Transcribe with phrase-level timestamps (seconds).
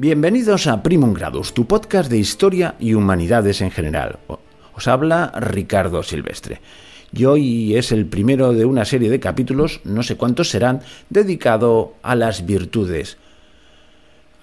[0.00, 4.20] Bienvenidos a Primum Gradus, tu podcast de historia y humanidades en general.
[4.72, 6.60] Os habla Ricardo Silvestre.
[7.12, 11.94] Y hoy es el primero de una serie de capítulos, no sé cuántos serán, dedicado
[12.04, 13.16] a las virtudes,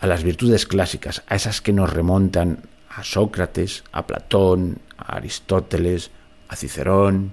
[0.02, 2.60] a las virtudes clásicas, a esas que nos remontan
[2.90, 6.12] a Sócrates, a Platón, a Aristóteles,
[6.50, 7.32] a Cicerón,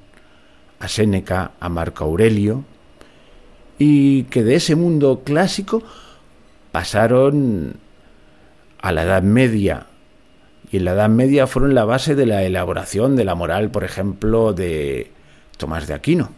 [0.78, 2.64] a Séneca, a Marco Aurelio,
[3.80, 5.82] y que de ese mundo clásico
[6.70, 7.81] pasaron
[8.82, 9.86] a la Edad Media.
[10.70, 13.84] Y en la Edad Media fueron la base de la elaboración de la moral, por
[13.84, 15.10] ejemplo, de
[15.56, 16.30] Tomás de Aquino.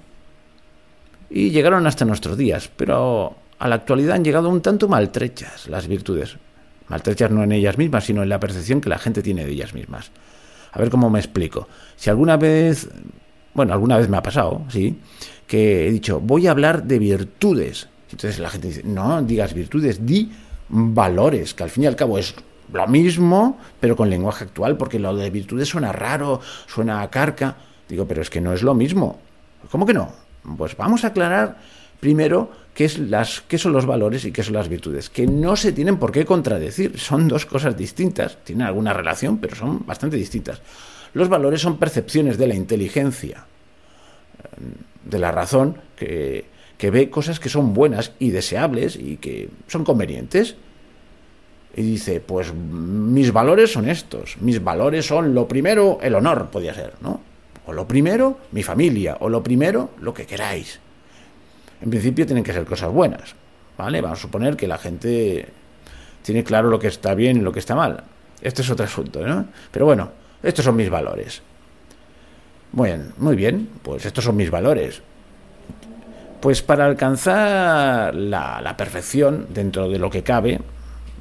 [1.30, 5.88] Y llegaron hasta nuestros días, pero a la actualidad han llegado un tanto maltrechas las
[5.88, 6.36] virtudes.
[6.88, 9.72] Maltrechas no en ellas mismas, sino en la percepción que la gente tiene de ellas
[9.74, 10.10] mismas.
[10.72, 11.68] A ver cómo me explico.
[11.96, 12.88] Si alguna vez,
[13.54, 14.98] bueno, alguna vez me ha pasado, sí,
[15.46, 17.88] que he dicho, voy a hablar de virtudes.
[18.10, 20.30] Entonces la gente dice, no digas virtudes, di
[20.68, 22.34] valores, que al fin y al cabo es
[22.72, 27.56] lo mismo, pero con lenguaje actual, porque lo de virtudes suena raro, suena a carca.
[27.88, 29.18] Digo, pero es que no es lo mismo.
[29.70, 30.10] ¿Cómo que no?
[30.56, 31.58] Pues vamos a aclarar
[32.00, 35.56] primero qué, es las, qué son los valores y qué son las virtudes, que no
[35.56, 40.16] se tienen por qué contradecir, son dos cosas distintas, tienen alguna relación, pero son bastante
[40.16, 40.60] distintas.
[41.14, 43.46] Los valores son percepciones de la inteligencia,
[45.04, 46.44] de la razón, que,
[46.78, 50.56] que ve cosas que son buenas y deseables y que son convenientes.
[51.76, 56.72] Y dice, pues mis valores son estos, mis valores son lo primero, el honor podía
[56.72, 57.20] ser, ¿no?
[57.66, 60.78] O lo primero, mi familia, o lo primero, lo que queráis.
[61.80, 63.34] En principio tienen que ser cosas buenas,
[63.76, 64.00] ¿vale?
[64.00, 65.48] Vamos a suponer que la gente
[66.22, 68.04] tiene claro lo que está bien y lo que está mal.
[68.40, 69.46] Este es otro asunto, ¿no?
[69.70, 71.42] Pero bueno, estos son mis valores.
[72.70, 75.00] Bueno, muy bien, pues estos son mis valores.
[76.44, 80.60] Pues para alcanzar la, perfección dentro de lo que cabe,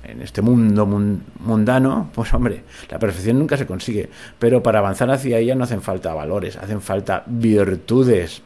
[0.03, 5.37] en este mundo mundano, pues hombre, la perfección nunca se consigue, pero para avanzar hacia
[5.37, 8.41] ella no hacen falta valores, hacen falta virtudes.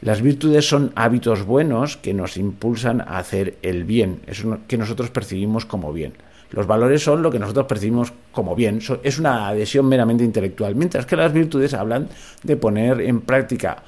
[0.00, 5.10] Las virtudes son hábitos buenos que nos impulsan a hacer el bien, eso que nosotros
[5.10, 6.12] percibimos como bien.
[6.50, 11.04] Los valores son lo que nosotros percibimos como bien, es una adhesión meramente intelectual, mientras
[11.04, 12.08] que las virtudes hablan
[12.42, 13.82] de poner en práctica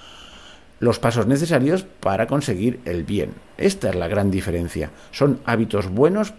[0.79, 3.33] los pasos necesarios para conseguir el bien.
[3.57, 4.91] Esta es la gran diferencia.
[5.13, 6.33] Son hábitos buenos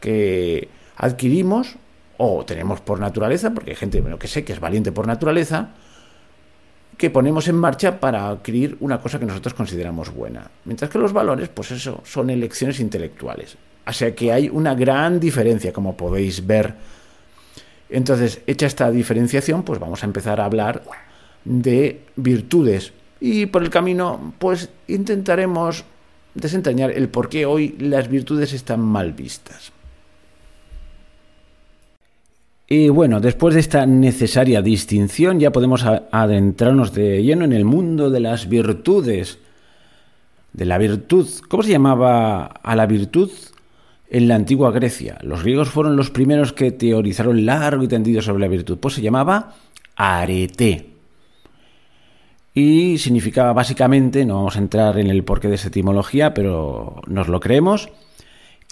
[0.00, 1.76] que adquirimos
[2.16, 5.70] o tenemos por naturaleza, porque hay gente bueno, que sé que es valiente por naturaleza,
[6.96, 10.50] que ponemos en marcha para adquirir una cosa que nosotros consideramos buena.
[10.64, 13.56] Mientras que los valores, pues eso, son elecciones intelectuales.
[13.90, 16.74] O sea que hay una gran diferencia, como podéis ver.
[17.88, 20.82] Entonces, hecha esta diferenciación, pues vamos a empezar a hablar
[21.44, 22.92] de virtudes.
[23.20, 25.84] Y por el camino, pues intentaremos
[26.34, 29.72] desentrañar el por qué hoy las virtudes están mal vistas.
[32.68, 38.08] Y bueno, después de esta necesaria distinción ya podemos adentrarnos de lleno en el mundo
[38.08, 39.38] de las virtudes.
[40.52, 41.28] De la virtud.
[41.48, 43.30] ¿Cómo se llamaba a la virtud
[44.10, 45.18] en la antigua Grecia.
[45.22, 48.78] Los griegos fueron los primeros que teorizaron largo y tendido sobre la virtud.
[48.78, 49.54] Pues se llamaba
[49.96, 50.90] arete.
[52.52, 57.28] Y significaba básicamente, no vamos a entrar en el porqué de esa etimología, pero nos
[57.28, 57.90] lo creemos,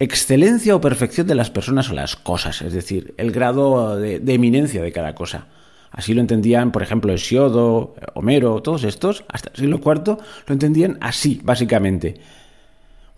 [0.01, 4.83] excelencia o perfección de las personas o las cosas, es decir, el grado de, eminencia
[4.83, 5.47] de cada cosa.
[5.93, 10.99] Así lo entendían, por ejemplo, Hesiodo, Homero, todos estos, hasta el siglo IV, lo entendían
[11.01, 12.21] así, básicamente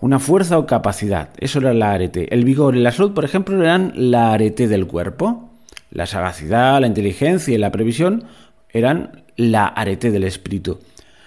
[0.00, 1.30] una fuerza o capacidad.
[1.38, 2.32] Eso era la arete.
[2.34, 5.50] El vigor y la salud, por ejemplo, eran la arete del cuerpo.
[5.90, 8.24] La sagacidad, la inteligencia y la previsión
[8.70, 10.78] eran la arete del espíritu.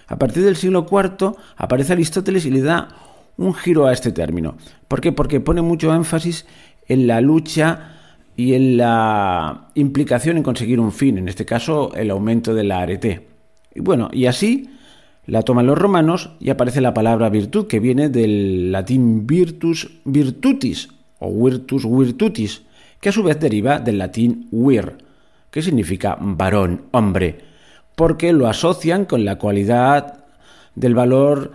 [0.07, 2.89] A partir del siglo IV aparece Aristóteles y le da
[3.37, 4.55] un giro a este término.
[4.87, 5.11] ¿Por qué?
[5.11, 6.45] Porque pone mucho énfasis
[6.87, 7.93] en la lucha
[8.35, 12.79] y en la implicación en conseguir un fin, en este caso el aumento de la
[12.79, 13.27] arete.
[13.73, 14.69] Y bueno, y así
[15.25, 20.89] la toman los romanos y aparece la palabra virtud, que viene del latín virtus virtutis
[21.19, 22.63] o virtus virtutis,
[22.99, 24.97] que a su vez deriva del latín vir,
[25.49, 27.39] que significa varón, hombre,
[27.95, 30.25] porque lo asocian con la cualidad
[30.75, 31.51] del valor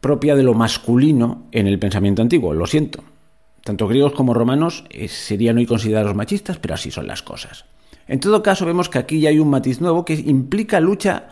[0.00, 3.02] propia de lo masculino en el pensamiento antiguo, lo siento.
[3.62, 7.64] Tanto griegos como romanos eh, serían hoy considerados machistas, pero así son las cosas.
[8.06, 11.28] En todo caso, vemos que aquí ya hay un matiz nuevo que implica lucha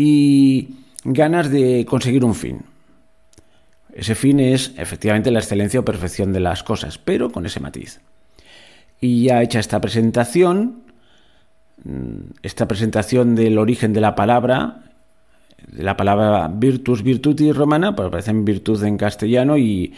[0.00, 2.60] y ganas de conseguir un fin.
[3.92, 8.00] Ese fin es efectivamente la excelencia o perfección de las cosas, pero con ese matiz.
[9.00, 10.84] Y ya hecha esta presentación,
[11.82, 14.84] mm, esta presentación del origen de la palabra,
[15.66, 19.94] de la palabra virtus virtuti romana, pues aparece en virtud en castellano y,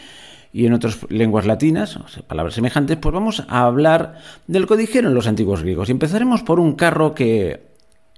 [0.51, 4.15] y en otras lenguas latinas, palabras semejantes, pues vamos a hablar
[4.47, 5.89] del que dijeron los antiguos griegos.
[5.89, 7.69] Y empezaremos por un carro que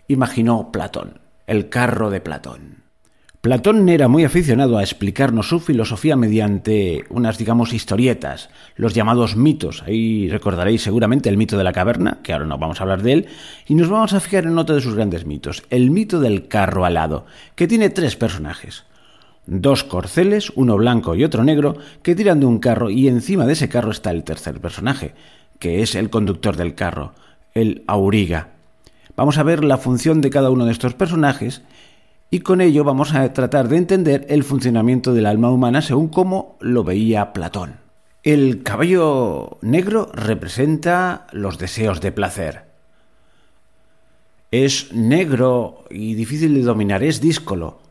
[0.07, 2.83] imaginó Platón, el carro de Platón.
[3.43, 9.83] Platón era muy aficionado a explicarnos su filosofía mediante unas, digamos, historietas, los llamados mitos.
[9.85, 13.11] Ahí recordaréis seguramente el mito de la caverna, que ahora no vamos a hablar de
[13.11, 13.25] él,
[13.67, 16.85] y nos vamos a fijar en otro de sus grandes mitos, el mito del carro
[16.85, 17.25] alado,
[17.55, 18.85] que tiene tres personajes.
[19.45, 23.53] Dos corceles, uno blanco y otro negro, que tiran de un carro y encima de
[23.53, 25.15] ese carro está el tercer personaje,
[25.59, 27.13] que es el conductor del carro,
[27.53, 28.52] el auriga.
[29.15, 31.61] Vamos a ver la función de cada uno de estos personajes
[32.31, 36.57] y con ello vamos a tratar de entender el funcionamiento del alma humana según como
[36.59, 37.75] lo veía Platón.
[38.23, 42.63] El caballo negro representa los deseos de placer.
[44.49, 47.81] Es negro y difícil de dominar, es díscolo,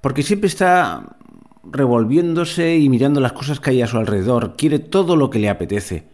[0.00, 1.16] porque siempre está
[1.62, 5.48] revolviéndose y mirando las cosas que hay a su alrededor, quiere todo lo que le
[5.48, 6.08] apetece.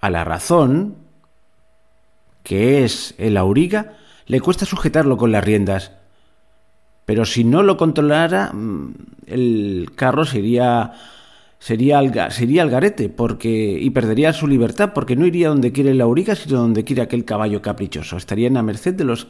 [0.00, 0.96] A la razón,
[2.42, 3.94] que es el auriga,
[4.26, 5.92] le cuesta sujetarlo con las riendas,
[7.04, 8.94] pero si no lo controlara, mm,
[9.26, 10.92] el carro sería
[11.58, 15.94] sería al, sería al garete porque, y perdería su libertad porque no iría donde quiere
[15.94, 18.16] la auriga, sino donde quiere aquel caballo caprichoso.
[18.16, 19.28] Estaría en la merced de los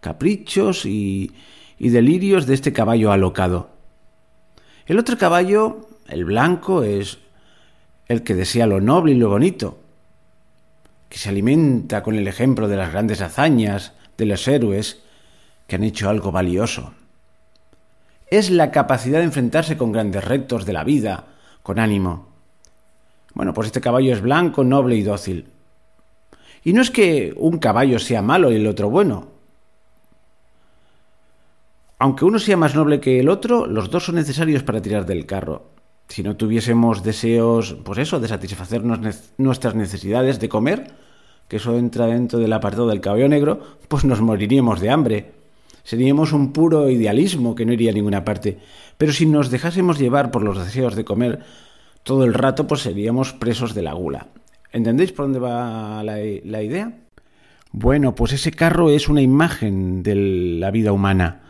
[0.00, 1.32] caprichos y,
[1.78, 3.70] y delirios de este caballo alocado.
[4.86, 7.18] El otro caballo, el blanco, es
[8.08, 9.78] el que desea lo noble y lo bonito,
[11.08, 15.02] que se alimenta con el ejemplo de las grandes hazañas de los héroes
[15.66, 16.92] que han hecho algo valioso
[18.30, 21.24] es la capacidad de enfrentarse con grandes retos de la vida,
[21.62, 22.28] con ánimo.
[23.34, 25.46] Bueno, pues este caballo es blanco, noble y dócil.
[26.64, 29.28] Y no es que un caballo sea malo y el otro bueno.
[31.98, 35.26] Aunque uno sea más noble que el otro, los dos son necesarios para tirar del
[35.26, 35.70] carro.
[36.08, 38.98] Si no tuviésemos deseos, pues eso, de satisfacernos
[39.36, 40.92] nuestras necesidades de comer,
[41.48, 45.32] que eso entra dentro del apartado del caballo negro, pues nos moriríamos de hambre.
[45.84, 48.58] Seríamos un puro idealismo que no iría a ninguna parte.
[48.96, 51.40] Pero si nos dejásemos llevar por los deseos de comer
[52.02, 54.28] todo el rato, pues seríamos presos de la gula.
[54.72, 56.92] ¿Entendéis por dónde va la, la idea?
[57.72, 60.14] Bueno, pues ese carro es una imagen de
[60.58, 61.42] la vida humana.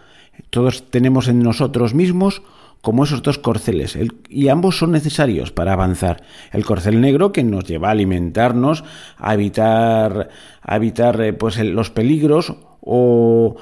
[0.51, 2.43] Todos tenemos en nosotros mismos
[2.81, 3.99] como esos dos corceles,
[4.29, 6.23] y ambos son necesarios para avanzar.
[6.53, 8.85] El corcel negro que nos lleva a alimentarnos,
[9.17, 10.29] a evitar,
[10.63, 13.57] a evitar eh, pues, los peligros o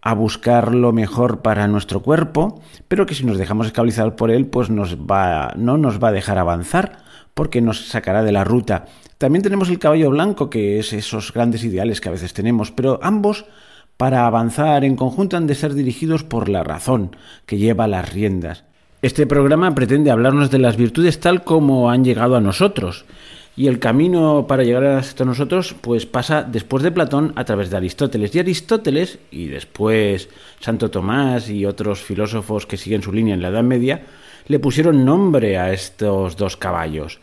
[0.00, 4.46] a buscar lo mejor para nuestro cuerpo, pero que si nos dejamos esclavizar por él,
[4.46, 6.98] pues nos va, no nos va a dejar avanzar,
[7.32, 8.84] porque nos sacará de la ruta.
[9.16, 13.00] También tenemos el caballo blanco, que es esos grandes ideales que a veces tenemos, pero
[13.02, 13.46] ambos,
[13.96, 18.64] para avanzar en conjunto, han de ser dirigidos por la razón, que lleva las riendas.
[19.02, 23.04] Este programa pretende hablarnos de las virtudes tal como han llegado a nosotros,
[23.56, 27.76] y el camino para llegar hasta nosotros pues pasa después de Platón a través de
[27.76, 28.34] Aristóteles.
[28.34, 33.48] Y Aristóteles y después Santo Tomás y otros filósofos que siguen su línea en la
[33.48, 34.02] Edad Media
[34.48, 37.20] le pusieron nombre a estos dos caballos,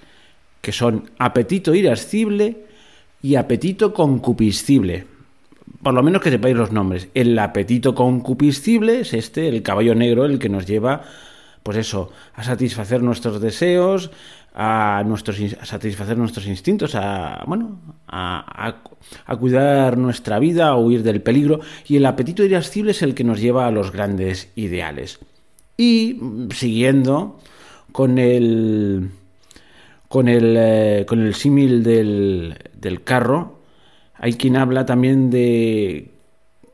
[0.61, 2.65] que son apetito irascible
[3.21, 5.10] y apetito concupiscible.
[5.83, 7.09] Por lo menos que sepáis los nombres.
[7.13, 11.01] El apetito concupiscible es este, el caballo negro, el que nos lleva
[11.63, 14.11] pues eso, a satisfacer nuestros deseos,
[14.53, 18.81] a, nuestros, satisfacer nuestros instintos, a, bueno, a,
[19.39, 23.39] cuidar nuestra vida, a huir del peligro, y el apetito irascible es el que nos
[23.39, 25.19] lleva a los grandes ideales.
[25.77, 26.19] Y
[26.51, 27.39] siguiendo
[27.91, 29.09] con el
[30.07, 33.60] con el, eh, con el símil del, del carro,
[34.23, 36.11] hay quien habla también de,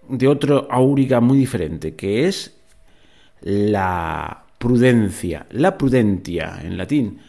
[0.10, 2.58] de otro auriga muy diferente, que es
[3.40, 7.20] la prudencia, la prudentia en latín.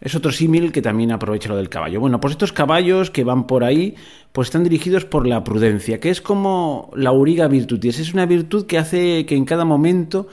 [0.00, 2.00] Es otro símil que también aprovecha lo del caballo.
[2.00, 3.94] Bueno, pues estos caballos que van por ahí,
[4.32, 8.00] pues están dirigidos por la prudencia, que es como la auriga virtutis.
[8.00, 10.26] Es una virtud que hace que en cada momento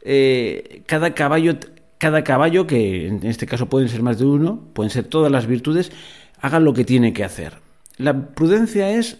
[0.00, 1.58] eh, cada caballo
[1.98, 5.46] cada caballo, que en este caso pueden ser más de uno, pueden ser todas las
[5.46, 5.92] virtudes,
[6.40, 7.65] haga lo que tiene que hacer.
[7.98, 9.18] La prudencia es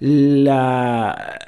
[0.00, 1.38] la,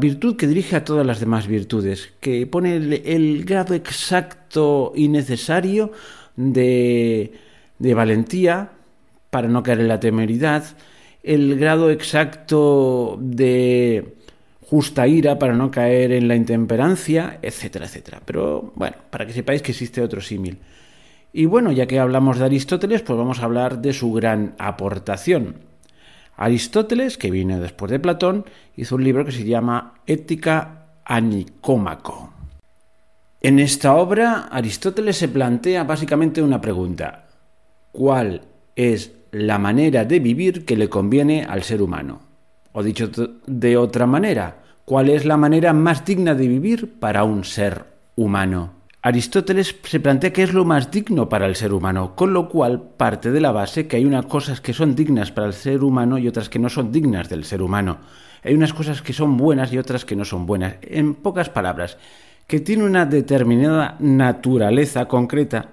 [0.00, 5.92] virtud que dirige a todas las demás virtudes, que pone el, grado exacto y necesario
[6.36, 7.32] de,
[7.78, 8.72] de valentía
[9.30, 10.64] para no caer en la temeridad,
[11.22, 14.16] el grado exacto de
[14.68, 18.20] justa ira para no caer en la intemperancia, etcétera, etcétera.
[18.24, 20.58] Pero bueno, para que sepáis que existe otro símil.
[21.32, 25.67] Y bueno, ya que hablamos de Aristóteles, pues vamos a hablar de su gran aportación.
[26.38, 28.44] Aristóteles, que vino después de Platón,
[28.76, 32.32] hizo un libro que se llama Ética Anicómaco.
[33.40, 37.26] En esta obra, Aristóteles se plantea básicamente una pregunta.
[37.90, 38.42] ¿Cuál
[38.76, 42.20] es la manera de vivir que le conviene al ser humano?
[42.70, 43.10] O dicho
[43.46, 48.77] de otra manera, ¿cuál es la manera más digna de vivir para un ser humano?
[49.00, 52.82] Aristóteles se plantea qué es lo más digno para el ser humano, con lo cual
[52.96, 56.18] parte de la base que hay unas cosas que son dignas para el ser humano
[56.18, 57.98] y otras que no son dignas del ser humano.
[58.42, 60.74] Hay unas cosas que son buenas y otras que no son buenas.
[60.82, 61.96] En pocas palabras,
[62.48, 65.68] que tiene una determinada naturaleza concreta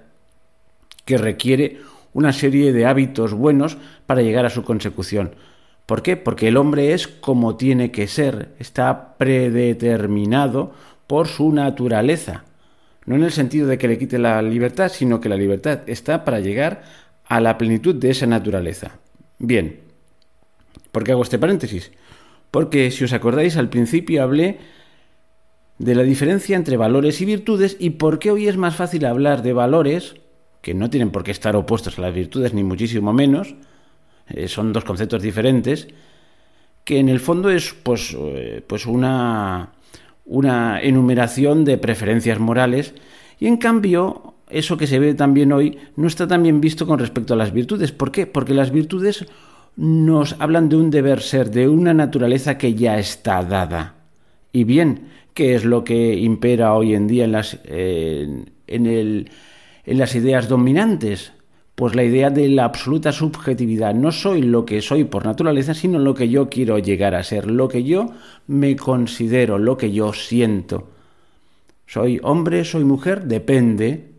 [1.03, 1.79] que requiere
[2.13, 5.33] una serie de hábitos buenos para llegar a su consecución.
[5.87, 6.15] ¿Por qué?
[6.15, 10.73] Porque el hombre es como tiene que ser, está predeterminado
[11.07, 12.43] por su naturaleza.
[13.05, 16.25] No en el sentido de que le quite la libertad, sino que la libertad está
[16.25, 16.83] para llegar
[17.25, 18.99] a la plenitud de esa naturaleza.
[19.37, 19.79] Bien,
[20.91, 21.91] ¿por qué hago este paréntesis?
[22.51, 24.59] Porque si os acordáis, al principio hablé
[25.77, 29.41] de la diferencia entre valores y virtudes y por qué hoy es más fácil hablar
[29.41, 30.15] de valores,
[30.61, 33.55] que no tienen por qué estar opuestos a las virtudes, ni muchísimo menos,
[34.29, 35.87] eh, son dos conceptos diferentes,
[36.83, 39.73] que en el fondo es pues, eh, pues una,
[40.25, 42.93] una enumeración de preferencias morales
[43.39, 46.99] y en cambio eso que se ve también hoy no está tan bien visto con
[46.99, 47.91] respecto a las virtudes.
[47.91, 48.27] ¿Por qué?
[48.27, 49.25] Porque las virtudes
[49.75, 53.95] nos hablan de un deber ser, de una naturaleza que ya está dada.
[54.51, 59.29] Y bien, ¿qué es lo que impera hoy en día en las, eh, en, el,
[59.85, 61.33] en las ideas dominantes?
[61.75, 63.93] Pues la idea de la absoluta subjetividad.
[63.93, 67.51] No soy lo que soy por naturaleza, sino lo que yo quiero llegar a ser,
[67.51, 68.11] lo que yo
[68.47, 70.87] me considero, lo que yo siento.
[71.85, 74.15] Soy hombre, soy mujer, depende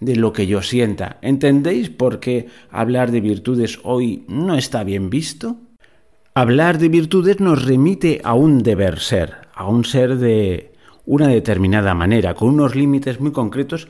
[0.00, 1.18] de lo que yo sienta.
[1.22, 5.56] ¿Entendéis por qué hablar de virtudes hoy no está bien visto?
[6.34, 10.72] Hablar de virtudes nos remite a un deber ser, a un ser de
[11.06, 13.88] una determinada manera, con unos límites muy concretos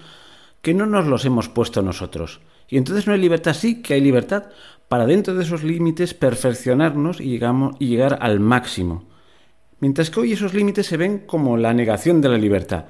[0.62, 2.40] que no nos los hemos puesto nosotros.
[2.68, 4.44] Y entonces no hay libertad, sí que hay libertad
[4.88, 7.38] para dentro de esos límites perfeccionarnos y,
[7.78, 9.04] llegar al máximo.
[9.80, 12.86] Mientras que hoy esos límites se ven como la negación de la libertad.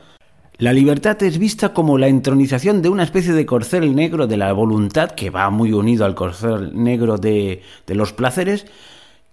[0.56, 4.52] La libertad es vista como la entronización de una especie de corcel negro de la
[4.52, 8.66] voluntad, que va muy unido al corcel negro de, de los placeres,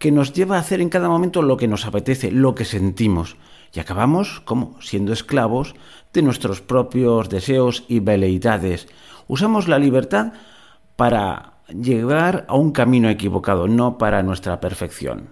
[0.06, 3.38] que nos lleva a hacer en cada momento lo que nos apetece, lo que sentimos.
[3.74, 5.74] Y acabamos como siendo esclavos
[6.14, 8.88] de nuestros propios deseos y veleidades.
[9.28, 10.34] Usamos la libertad
[10.96, 15.30] para llegar a un camino equivocado, no para nuestra perfección.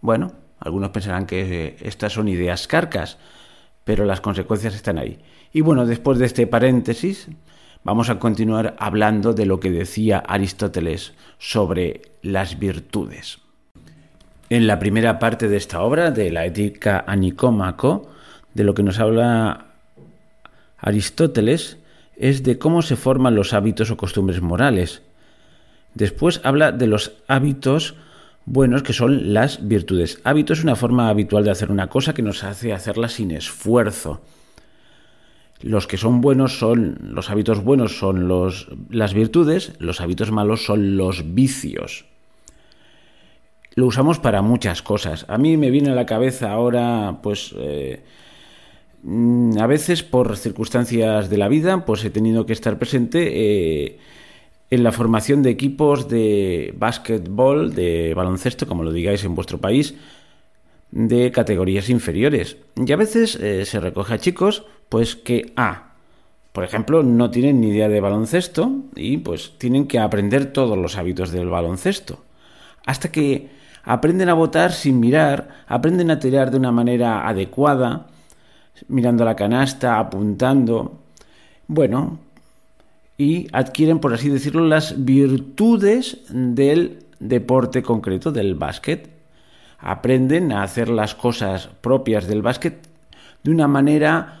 [0.00, 3.18] Bueno, algunos pensarán que estas son ideas carcas,
[3.84, 5.18] pero las consecuencias están ahí.
[5.52, 7.28] Y bueno, después de este paréntesis,
[7.84, 13.44] vamos a continuar hablando de lo que decía Aristóteles sobre las virtudes.
[14.48, 18.08] En la primera parte de esta obra, de la Ética Anicómaco,
[18.54, 19.66] de lo que nos habla
[20.78, 21.78] Aristóteles,
[22.16, 25.02] es de cómo se forman los hábitos o costumbres morales.
[25.94, 27.94] Después habla de los hábitos
[28.44, 30.20] buenos que son las virtudes.
[30.22, 34.22] Hábito es una forma habitual de hacer una cosa que nos hace hacerla sin esfuerzo.
[35.60, 38.28] Los que son buenos son los hábitos buenos son
[38.90, 42.04] las virtudes, los hábitos malos son los vicios.
[43.76, 45.24] Lo usamos para muchas cosas.
[45.28, 48.02] A mí me viene a la cabeza ahora, pues, eh,
[49.08, 53.98] Mm, a veces por circunstancias de la vida, pues he tenido que estar presente eh,
[54.70, 59.94] en la formación de equipos de básquetbol, de baloncesto, como lo digáis en vuestro país,
[60.90, 62.56] de categorías inferiores.
[62.74, 65.94] Y a veces eh, se recoge a chicos, pues que, ah,
[66.52, 70.96] por ejemplo, no tienen ni idea de baloncesto y pues tienen que aprender todos los
[70.96, 72.24] hábitos del baloncesto.
[72.86, 73.50] Hasta que
[73.86, 78.08] aprenden a votar sin mirar, aprenden a tirar de una manera adecuada,
[78.88, 80.98] mirando la canasta, apuntando.
[81.68, 82.18] Bueno,
[83.16, 89.08] y adquieren, por así decirlo, las virtudes del deporte concreto, del básquet.
[89.78, 92.88] Aprenden a hacer las cosas propias del básquet
[93.44, 94.40] de una manera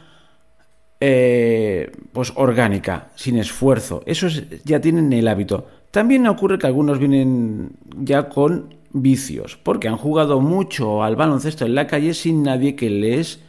[0.98, 4.02] eh, pues orgánica, sin esfuerzo.
[4.06, 4.26] Eso
[4.64, 5.68] ya tienen el hábito.
[5.92, 11.74] También ocurre que algunos vienen ya con vicios, porque han jugado mucho al baloncesto en
[11.74, 13.40] la calle sin nadie que les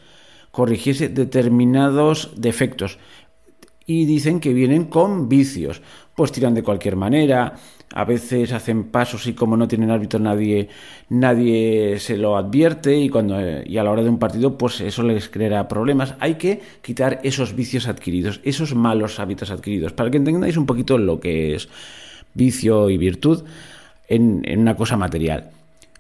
[0.51, 2.98] corrigiese determinados defectos.
[3.86, 5.82] Y dicen que vienen con vicios,
[6.16, 7.56] pues tiran de cualquier manera,
[7.94, 10.68] a veces hacen pasos y como no tienen árbitro nadie,
[11.10, 15.04] nadie se lo advierte y, cuando, y a la hora de un partido pues eso
[15.04, 16.16] les creará problemas.
[16.20, 20.98] Hay que quitar esos vicios adquiridos, esos malos hábitos adquiridos, para que entendáis un poquito
[20.98, 21.70] lo que es
[22.34, 23.44] vicio y virtud
[24.08, 25.50] en, una cosa material.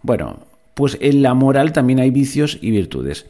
[0.01, 0.39] Bueno,
[0.73, 3.25] pues en la moral también hay vicios y virtudes.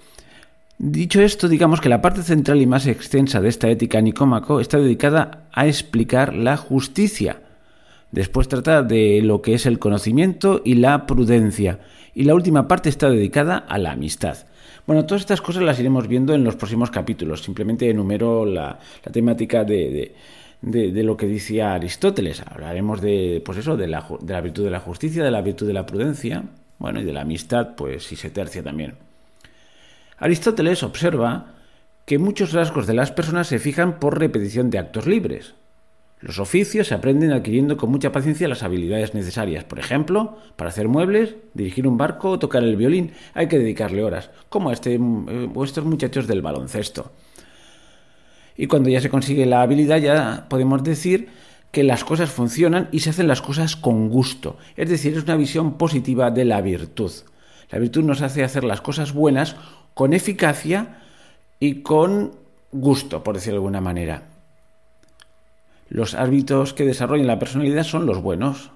[0.77, 4.77] Dicho esto, digamos que la parte central y más extensa de esta ética nicómaco está
[4.77, 7.41] dedicada a explicar la justicia.
[8.11, 11.79] Después trata de lo que es el conocimiento y la prudencia.
[12.13, 14.37] Y la última parte está dedicada a la amistad.
[14.87, 17.41] Bueno, todas estas cosas las iremos viendo en los próximos capítulos.
[17.41, 18.79] Simplemente enumero la,
[19.11, 20.13] temática de,
[20.61, 22.41] lo que decía Aristóteles.
[22.45, 25.67] Hablaremos de, pues eso, de la, de la virtud de la justicia, de la virtud
[25.67, 26.43] de la prudencia,
[26.79, 28.95] bueno, y de la amistad, pues si se tercia también.
[30.17, 31.53] Aristóteles observa
[32.05, 35.53] que muchos rasgos de las personas se fijan por repetición de actos libres.
[36.19, 39.63] Los oficios se aprenden adquiriendo con mucha paciencia las habilidades necesarias.
[39.65, 44.03] Por ejemplo, para hacer muebles, dirigir un barco o tocar el violín hay que dedicarle
[44.03, 47.11] horas, como a este, eh, estos muchachos del baloncesto.
[48.57, 51.29] Y cuando ya se consigue la habilidad ya podemos decir
[51.71, 54.57] que las cosas funcionan y se hacen las cosas con gusto.
[54.75, 57.11] Es decir, es una visión positiva de la virtud.
[57.69, 59.55] La virtud nos hace hacer las cosas buenas
[59.93, 60.99] con eficacia
[61.59, 62.31] y con
[62.71, 64.23] gusto, por decirlo de alguna manera.
[65.89, 68.71] Los hábitos que desarrollan la personalidad son los buenos.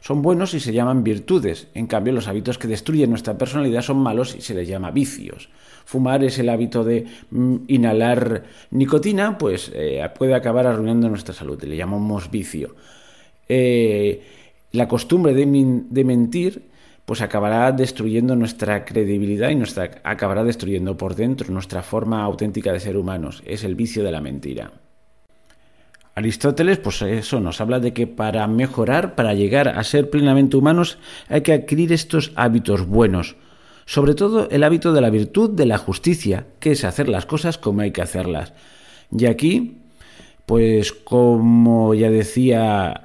[0.00, 1.68] Son buenos y se llaman virtudes.
[1.74, 5.50] En cambio, los hábitos que destruyen nuestra personalidad son malos y se les llama vicios.
[5.84, 11.62] Fumar es el hábito de mm, inhalar nicotina, pues eh, puede acabar arruinando nuestra salud.
[11.62, 12.74] Le llamamos vicio.
[13.48, 14.22] Eh,
[14.72, 16.70] la costumbre de, de mentir
[17.04, 22.78] pues acabará destruyendo nuestra credibilidad y nuestra, acabará destruyendo por dentro nuestra forma auténtica de
[22.78, 23.42] ser humanos.
[23.46, 24.70] Es el vicio de la mentira.
[26.20, 30.98] Aristóteles, pues eso nos habla de que para mejorar, para llegar a ser plenamente humanos,
[31.28, 33.36] hay que adquirir estos hábitos buenos,
[33.86, 37.56] sobre todo el hábito de la virtud de la justicia, que es hacer las cosas
[37.56, 38.52] como hay que hacerlas.
[39.10, 39.78] Y aquí,
[40.44, 43.02] pues como ya decía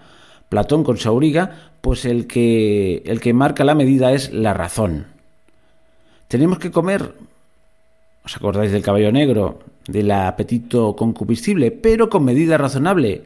[0.50, 5.08] Platón con Sauriga, pues el que, el que marca la medida es la razón.
[6.28, 7.14] Tenemos que comer,
[8.26, 13.24] ¿os acordáis del caballo negro, del apetito concupiscible, pero con medida razonable?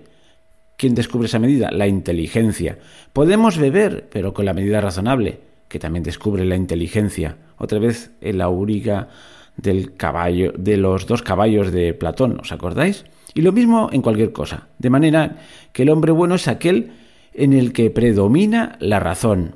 [0.77, 1.71] ¿Quién descubre esa medida?
[1.71, 2.77] La inteligencia.
[3.11, 7.35] Podemos beber, pero con la medida razonable, que también descubre la inteligencia.
[7.57, 9.09] Otra vez el auriga
[9.57, 13.05] del caballo, de los dos caballos de Platón, ¿os acordáis?
[13.33, 14.67] Y lo mismo en cualquier cosa.
[14.77, 15.37] De manera
[15.73, 16.91] que el hombre bueno es aquel
[17.33, 19.55] en el que predomina la razón.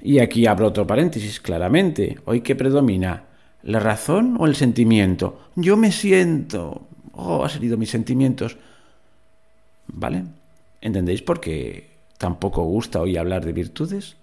[0.00, 2.18] Y aquí abro otro paréntesis claramente.
[2.24, 3.24] ¿Hoy qué predomina?
[3.62, 5.38] ¿La razón o el sentimiento?
[5.54, 6.82] Yo me siento.
[7.12, 8.56] Oh, ha salido mis sentimientos.
[9.86, 10.24] ¿Vale?
[10.80, 14.16] ¿Entendéis por qué tampoco gusta hoy hablar de virtudes?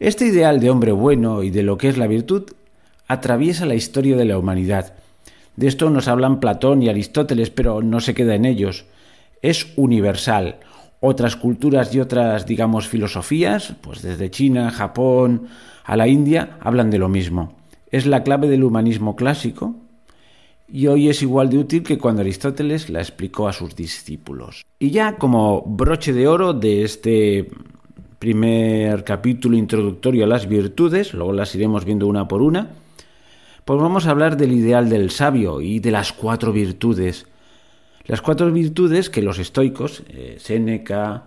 [0.00, 2.52] Este ideal de hombre bueno y de lo que es la virtud
[3.08, 4.94] atraviesa la historia de la humanidad.
[5.56, 8.84] De esto nos hablan Platón y Aristóteles, pero no se queda en ellos.
[9.42, 10.56] Es universal,
[11.00, 15.48] otras culturas y otras, digamos, filosofías, pues desde China, Japón
[15.84, 17.57] a la India, hablan de lo mismo.
[17.90, 19.74] Es la clave del humanismo clásico
[20.68, 24.64] y hoy es igual de útil que cuando Aristóteles la explicó a sus discípulos.
[24.78, 27.48] Y ya como broche de oro de este
[28.18, 32.70] primer capítulo introductorio a las virtudes, luego las iremos viendo una por una,
[33.64, 37.26] pues vamos a hablar del ideal del sabio y de las cuatro virtudes
[38.08, 41.24] las cuatro virtudes que los estoicos, eh, Séneca,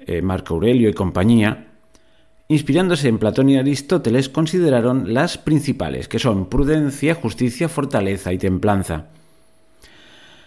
[0.00, 1.67] eh, Marco Aurelio y compañía,
[2.48, 9.06] inspirándose en Platón y Aristóteles, consideraron las principales, que son prudencia, justicia, fortaleza y templanza.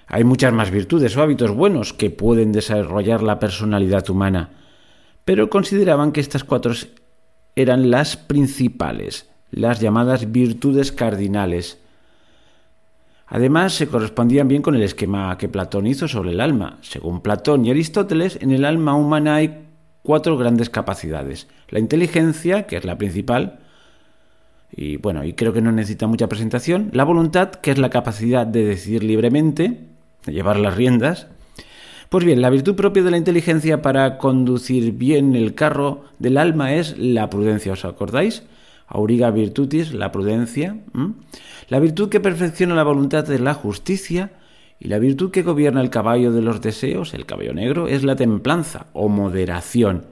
[0.07, 4.49] Hay muchas más virtudes o hábitos buenos que pueden desarrollar la personalidad humana,
[5.23, 6.73] pero consideraban que estas cuatro
[7.55, 11.77] eran las principales, las llamadas virtudes cardinales,
[13.33, 16.79] Además, se correspondían bien con el esquema que Platón hizo sobre el alma.
[16.81, 19.69] Según Platón y Aristóteles, en el alma humana hay
[20.03, 21.47] cuatro grandes capacidades.
[21.69, 23.59] La inteligencia, que es la principal,
[24.71, 26.89] y bueno, y creo que no necesita mucha presentación.
[26.93, 29.79] La voluntad, que es la capacidad de decidir libremente,
[30.25, 31.27] de llevar las riendas.
[32.09, 36.73] Pues bien, la virtud propia de la inteligencia para conducir bien el carro del alma
[36.73, 38.43] es la prudencia, ¿os acordáis?
[38.87, 40.77] Auriga virtutis, la prudencia,
[41.69, 44.31] la virtud que perfecciona la voluntad de la justicia,
[44.83, 48.15] y la virtud que gobierna el caballo de los deseos, el caballo negro, es la
[48.15, 50.07] templanza o moderación.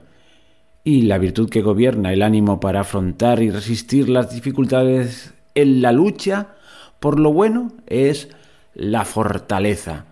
[0.84, 5.90] Y la virtud que gobierna el ánimo para afrontar y resistir las dificultades en la
[5.90, 6.54] lucha
[7.00, 8.28] por lo bueno es
[8.72, 10.04] la fortaleza.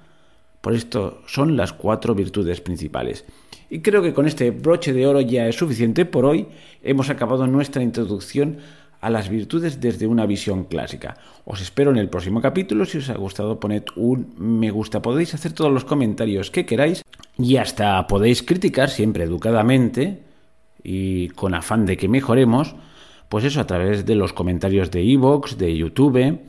[0.61, 3.25] Por esto son las cuatro virtudes principales.
[3.71, 6.49] Y creo que con este broche de oro ya es suficiente por hoy.
[6.83, 8.59] Hemos acabado nuestra introducción
[9.01, 11.17] a las virtudes desde una visión clásica.
[11.45, 12.85] Os espero en el próximo capítulo.
[12.85, 15.03] Si os ha gustado, poned un me gusta.
[15.03, 17.05] Podéis hacer todos los comentarios que queráis
[17.39, 20.23] y hasta podéis criticar siempre educadamente
[20.83, 22.75] y con afán de que mejoremos.
[23.29, 26.41] Pues eso a través de los comentarios de iVoox, de YouTube,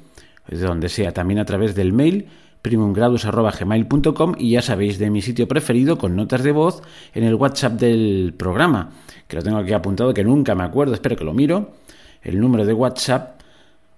[0.47, 2.27] de donde sea, también a través del mail
[2.61, 6.81] primumgradus.gmail.com y ya sabéis de mi sitio preferido con notas de voz
[7.13, 8.91] en el WhatsApp del programa,
[9.27, 11.73] que lo tengo aquí apuntado que nunca me acuerdo, espero que lo miro,
[12.21, 13.41] el número de WhatsApp,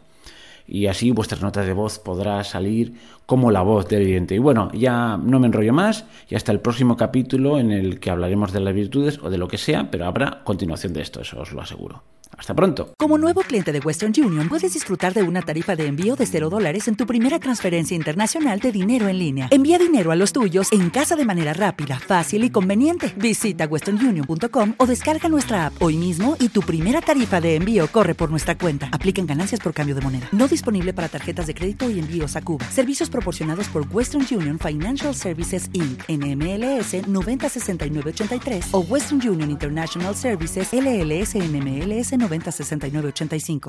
[0.69, 2.93] Y así vuestras notas de voz podrá salir
[3.25, 4.35] como la voz del oyente.
[4.35, 8.11] Y bueno, ya no me enrollo más y hasta el próximo capítulo en el que
[8.11, 11.39] hablaremos de las virtudes o de lo que sea, pero habrá continuación de esto, eso
[11.41, 12.03] os lo aseguro.
[12.37, 12.93] Hasta pronto.
[12.97, 16.49] Como nuevo cliente de Western Union, puedes disfrutar de una tarifa de envío de 0
[16.49, 19.47] dólares en tu primera transferencia internacional de dinero en línea.
[19.51, 23.13] Envía dinero a los tuyos en casa de manera rápida, fácil y conveniente.
[23.17, 28.15] Visita westernunion.com o descarga nuestra app hoy mismo y tu primera tarifa de envío corre
[28.15, 28.89] por nuestra cuenta.
[28.91, 30.29] Aplican ganancias por cambio de moneda.
[30.59, 32.65] Disponible para tarjetas de crédito y envíos a Cuba.
[32.69, 36.03] Servicios proporcionados por Western Union Financial Services Inc.
[36.09, 43.67] NMLS 906983 o Western Union International Services LLS NMLS 906985.